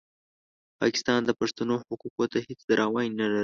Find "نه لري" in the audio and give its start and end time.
3.19-3.39